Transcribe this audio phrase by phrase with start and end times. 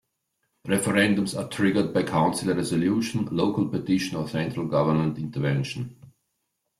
[0.65, 5.95] Referendums are triggered by council resolution, local petition or central government intervention.